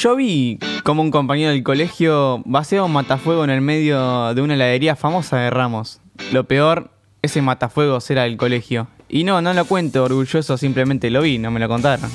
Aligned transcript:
Yo 0.00 0.14
vi 0.14 0.60
como 0.84 1.02
un 1.02 1.10
compañero 1.10 1.50
del 1.50 1.64
colegio 1.64 2.40
vaciaba 2.44 2.86
un 2.86 2.92
matafuego 2.92 3.42
en 3.42 3.50
el 3.50 3.60
medio 3.60 4.32
de 4.32 4.40
una 4.40 4.54
heladería 4.54 4.94
famosa 4.94 5.38
de 5.38 5.50
Ramos. 5.50 6.00
Lo 6.32 6.44
peor, 6.44 6.92
ese 7.20 7.42
matafuegos 7.42 8.08
era 8.08 8.22
del 8.22 8.36
colegio. 8.36 8.86
Y 9.08 9.24
no, 9.24 9.42
no 9.42 9.52
lo 9.52 9.64
cuento 9.64 10.04
orgulloso, 10.04 10.56
simplemente 10.56 11.10
lo 11.10 11.22
vi, 11.22 11.38
no 11.38 11.50
me 11.50 11.58
lo 11.58 11.66
contaron. 11.66 12.08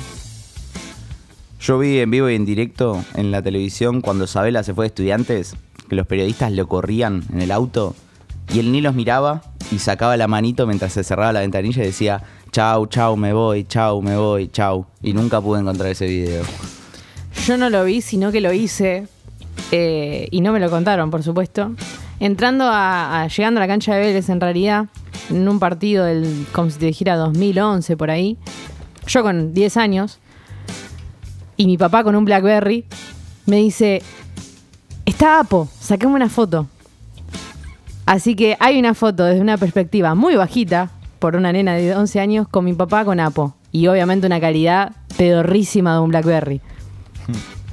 Yo 1.60 1.78
vi 1.78 1.98
en 1.98 2.10
vivo 2.10 2.30
y 2.30 2.36
en 2.36 2.46
directo 2.46 3.04
en 3.16 3.30
la 3.30 3.42
televisión 3.42 4.00
cuando 4.00 4.26
Sabela 4.26 4.62
se 4.62 4.72
fue 4.72 4.84
de 4.84 4.88
estudiantes, 4.88 5.54
que 5.86 5.94
los 5.94 6.06
periodistas 6.06 6.52
lo 6.52 6.66
corrían 6.66 7.22
en 7.34 7.42
el 7.42 7.50
auto 7.50 7.94
y 8.50 8.60
él 8.60 8.72
ni 8.72 8.80
los 8.80 8.94
miraba 8.94 9.42
y 9.70 9.78
sacaba 9.78 10.16
la 10.16 10.26
manito 10.26 10.66
mientras 10.66 10.94
se 10.94 11.04
cerraba 11.04 11.34
la 11.34 11.40
ventanilla 11.40 11.82
y 11.82 11.88
decía, 11.88 12.22
chau, 12.50 12.86
chau, 12.86 13.18
me 13.18 13.34
voy, 13.34 13.64
chau, 13.64 14.00
me 14.00 14.16
voy, 14.16 14.48
chau. 14.48 14.86
Y 15.02 15.12
nunca 15.12 15.38
pude 15.42 15.60
encontrar 15.60 15.90
ese 15.90 16.06
video. 16.06 16.44
Yo 17.46 17.58
no 17.58 17.68
lo 17.68 17.84
vi, 17.84 18.00
sino 18.00 18.32
que 18.32 18.40
lo 18.40 18.54
hice 18.54 19.06
eh, 19.70 20.28
y 20.30 20.40
no 20.40 20.50
me 20.50 20.60
lo 20.60 20.70
contaron, 20.70 21.10
por 21.10 21.22
supuesto. 21.22 21.72
Entrando 22.18 22.64
a, 22.66 23.28
llegando 23.28 23.60
a 23.60 23.64
la 23.64 23.66
cancha 23.66 23.94
de 23.94 24.00
Vélez, 24.00 24.30
en 24.30 24.40
realidad, 24.40 24.86
en 25.28 25.46
un 25.46 25.58
partido 25.58 26.06
del, 26.06 26.46
como 26.52 26.70
si 26.70 26.78
te 26.78 26.86
dijera 26.86 27.16
2011 27.16 27.98
por 27.98 28.10
ahí, 28.10 28.38
yo 29.06 29.22
con 29.22 29.52
10 29.52 29.76
años 29.76 30.20
y 31.58 31.66
mi 31.66 31.76
papá 31.76 32.02
con 32.02 32.16
un 32.16 32.24
Blackberry, 32.24 32.86
me 33.44 33.56
dice, 33.56 34.00
está 35.04 35.40
Apo, 35.40 35.68
saquemos 35.80 36.16
una 36.16 36.30
foto. 36.30 36.66
Así 38.06 38.36
que 38.36 38.56
hay 38.58 38.78
una 38.78 38.94
foto 38.94 39.24
desde 39.24 39.42
una 39.42 39.58
perspectiva 39.58 40.14
muy 40.14 40.34
bajita, 40.36 40.90
por 41.18 41.36
una 41.36 41.52
nena 41.52 41.74
de 41.74 41.94
11 41.94 42.20
años, 42.20 42.48
con 42.48 42.64
mi 42.64 42.72
papá 42.72 43.04
con 43.04 43.20
Apo. 43.20 43.54
Y 43.70 43.86
obviamente 43.86 44.26
una 44.26 44.40
calidad 44.40 44.92
pedorrísima 45.18 45.92
de 45.92 46.00
un 46.00 46.08
Blackberry. 46.08 46.62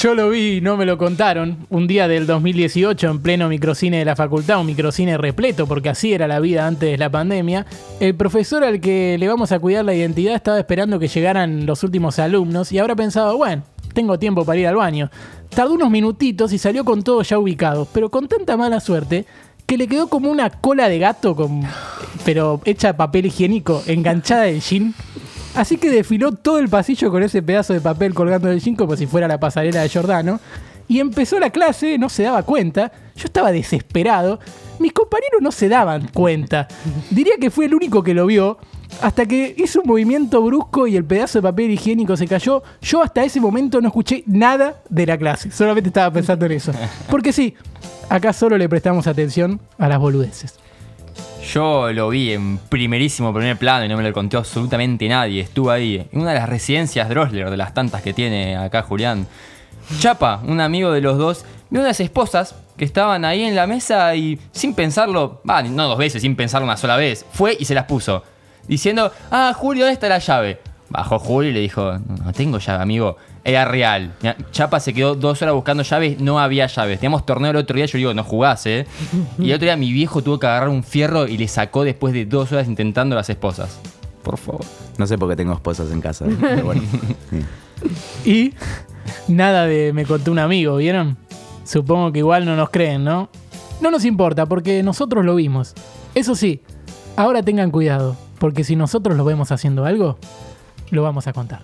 Yo 0.00 0.14
lo 0.14 0.30
vi, 0.30 0.60
no 0.60 0.76
me 0.76 0.86
lo 0.86 0.98
contaron, 0.98 1.66
un 1.70 1.86
día 1.86 2.08
del 2.08 2.26
2018 2.26 3.08
en 3.08 3.20
pleno 3.20 3.48
microcine 3.48 3.98
de 3.98 4.04
la 4.04 4.16
facultad, 4.16 4.58
un 4.58 4.66
microcine 4.66 5.16
repleto, 5.16 5.66
porque 5.66 5.88
así 5.88 6.12
era 6.12 6.26
la 6.26 6.40
vida 6.40 6.66
antes 6.66 6.90
de 6.90 6.98
la 6.98 7.10
pandemia. 7.10 7.64
El 8.00 8.16
profesor 8.16 8.64
al 8.64 8.80
que 8.80 9.16
le 9.18 9.28
vamos 9.28 9.52
a 9.52 9.60
cuidar 9.60 9.84
la 9.84 9.94
identidad 9.94 10.34
estaba 10.34 10.58
esperando 10.58 10.98
que 10.98 11.06
llegaran 11.06 11.64
los 11.64 11.84
últimos 11.84 12.18
alumnos 12.18 12.72
y 12.72 12.78
habrá 12.78 12.96
pensado, 12.96 13.36
bueno, 13.36 13.62
tengo 13.92 14.18
tiempo 14.18 14.44
para 14.44 14.58
ir 14.58 14.66
al 14.66 14.76
baño. 14.76 15.10
Tardó 15.50 15.74
unos 15.74 15.90
minutitos 15.90 16.52
y 16.52 16.58
salió 16.58 16.84
con 16.84 17.02
todo 17.02 17.22
ya 17.22 17.38
ubicado, 17.38 17.86
pero 17.92 18.10
con 18.10 18.26
tanta 18.26 18.56
mala 18.56 18.80
suerte 18.80 19.26
que 19.66 19.78
le 19.78 19.86
quedó 19.86 20.08
como 20.08 20.30
una 20.30 20.50
cola 20.50 20.88
de 20.88 20.98
gato, 20.98 21.36
con, 21.36 21.62
pero 22.24 22.60
hecha 22.64 22.88
de 22.88 22.94
papel 22.94 23.26
higiénico, 23.26 23.82
enganchada 23.86 24.42
del 24.42 24.60
jean. 24.60 24.94
Así 25.54 25.76
que 25.76 25.88
desfiló 25.90 26.32
todo 26.32 26.58
el 26.58 26.68
pasillo 26.68 27.10
con 27.10 27.22
ese 27.22 27.40
pedazo 27.42 27.72
de 27.72 27.80
papel 27.80 28.12
colgando 28.12 28.48
del 28.48 28.60
jean 28.60 28.74
como 28.74 28.96
si 28.96 29.06
fuera 29.06 29.28
la 29.28 29.38
pasarela 29.38 29.82
de 29.82 29.88
Giordano. 29.88 30.40
Y 30.88 31.00
empezó 31.00 31.38
la 31.38 31.50
clase, 31.50 31.96
no 31.96 32.08
se 32.08 32.24
daba 32.24 32.42
cuenta. 32.42 32.92
Yo 33.16 33.24
estaba 33.24 33.52
desesperado. 33.52 34.40
Mis 34.78 34.92
compañeros 34.92 35.40
no 35.40 35.52
se 35.52 35.68
daban 35.68 36.08
cuenta. 36.12 36.68
Diría 37.10 37.34
que 37.40 37.50
fue 37.50 37.66
el 37.66 37.74
único 37.74 38.02
que 38.02 38.14
lo 38.14 38.26
vio. 38.26 38.58
Hasta 39.00 39.26
que 39.26 39.54
hizo 39.56 39.80
un 39.80 39.88
movimiento 39.88 40.42
brusco 40.42 40.86
y 40.86 40.96
el 40.96 41.04
pedazo 41.04 41.38
de 41.38 41.42
papel 41.42 41.70
higiénico 41.70 42.16
se 42.16 42.26
cayó. 42.26 42.62
Yo 42.82 43.02
hasta 43.02 43.24
ese 43.24 43.40
momento 43.40 43.80
no 43.80 43.88
escuché 43.88 44.24
nada 44.26 44.82
de 44.88 45.06
la 45.06 45.16
clase. 45.16 45.50
Solamente 45.50 45.88
estaba 45.88 46.12
pensando 46.12 46.46
en 46.46 46.52
eso. 46.52 46.72
Porque 47.08 47.32
sí, 47.32 47.54
acá 48.08 48.32
solo 48.32 48.58
le 48.58 48.68
prestamos 48.68 49.06
atención 49.06 49.60
a 49.78 49.88
las 49.88 49.98
boludeces. 49.98 50.58
Yo 51.52 51.92
lo 51.92 52.08
vi 52.08 52.32
en 52.32 52.58
primerísimo 52.58 53.32
primer 53.32 53.56
plano 53.56 53.84
y 53.84 53.88
no 53.88 53.96
me 53.96 54.02
lo 54.02 54.12
contó 54.12 54.38
absolutamente 54.38 55.06
nadie. 55.08 55.40
Estuve 55.42 55.72
ahí, 55.72 56.08
en 56.10 56.20
una 56.20 56.32
de 56.32 56.38
las 56.38 56.48
residencias 56.48 57.08
Drosler, 57.08 57.50
de 57.50 57.56
las 57.56 57.74
tantas 57.74 58.02
que 58.02 58.12
tiene 58.12 58.56
acá 58.56 58.82
Julián. 58.82 59.26
Chapa, 59.98 60.40
un 60.44 60.60
amigo 60.60 60.90
de 60.90 61.00
los 61.00 61.18
dos, 61.18 61.44
vio 61.70 61.80
unas 61.80 62.00
esposas 62.00 62.54
que 62.76 62.84
estaban 62.84 63.24
ahí 63.24 63.44
en 63.44 63.54
la 63.54 63.66
mesa 63.66 64.14
y 64.16 64.38
sin 64.52 64.74
pensarlo, 64.74 65.42
no 65.44 65.88
dos 65.88 65.98
veces, 65.98 66.22
sin 66.22 66.34
pensarlo 66.34 66.66
una 66.66 66.76
sola 66.76 66.96
vez, 66.96 67.24
fue 67.32 67.56
y 67.58 67.64
se 67.64 67.74
las 67.74 67.84
puso. 67.84 68.24
Diciendo, 68.66 69.12
ah, 69.30 69.52
Julio, 69.54 69.84
¿dónde 69.84 69.94
está 69.94 70.08
la 70.08 70.18
llave? 70.18 70.60
Bajó 70.90 71.18
Julio 71.18 71.50
y 71.50 71.54
le 71.54 71.60
dijo, 71.60 71.98
no, 71.98 72.32
tengo 72.32 72.58
llave, 72.58 72.82
amigo. 72.82 73.16
Era 73.42 73.64
real. 73.64 74.14
Chapa 74.52 74.80
se 74.80 74.94
quedó 74.94 75.14
dos 75.14 75.42
horas 75.42 75.54
buscando 75.54 75.82
llaves, 75.82 76.20
no 76.20 76.38
había 76.38 76.66
llaves. 76.66 77.00
Teníamos 77.00 77.26
torneo 77.26 77.50
el 77.50 77.56
otro 77.56 77.76
día, 77.76 77.86
yo 77.86 77.98
digo, 77.98 78.14
no 78.14 78.24
jugás, 78.24 78.64
¿eh? 78.66 78.86
Y 79.38 79.48
el 79.50 79.56
otro 79.56 79.66
día 79.66 79.76
mi 79.76 79.92
viejo 79.92 80.22
tuvo 80.22 80.38
que 80.38 80.46
agarrar 80.46 80.68
un 80.68 80.82
fierro 80.82 81.26
y 81.26 81.36
le 81.36 81.48
sacó 81.48 81.84
después 81.84 82.14
de 82.14 82.26
dos 82.26 82.52
horas 82.52 82.68
intentando 82.68 83.16
las 83.16 83.28
esposas. 83.28 83.78
Por 84.22 84.38
favor. 84.38 84.64
No 84.96 85.06
sé 85.06 85.18
por 85.18 85.28
qué 85.28 85.36
tengo 85.36 85.52
esposas 85.52 85.90
en 85.90 86.00
casa. 86.00 86.26
pero 86.40 86.64
bueno. 86.64 86.82
Y 88.24 88.54
nada 89.28 89.66
de 89.66 89.92
me 89.92 90.06
contó 90.06 90.32
un 90.32 90.38
amigo, 90.38 90.76
¿vieron? 90.76 91.18
Supongo 91.64 92.12
que 92.12 92.20
igual 92.20 92.46
no 92.46 92.56
nos 92.56 92.70
creen, 92.70 93.04
¿no? 93.04 93.28
No 93.80 93.90
nos 93.90 94.04
importa 94.04 94.46
porque 94.46 94.82
nosotros 94.82 95.24
lo 95.24 95.34
vimos. 95.34 95.74
Eso 96.14 96.34
sí, 96.34 96.62
ahora 97.16 97.42
tengan 97.42 97.70
cuidado, 97.70 98.16
porque 98.38 98.64
si 98.64 98.76
nosotros 98.76 99.16
lo 99.16 99.24
vemos 99.24 99.50
haciendo 99.52 99.84
algo, 99.84 100.18
lo 100.94 101.02
vamos 101.02 101.26
a 101.26 101.32
contar. 101.32 101.62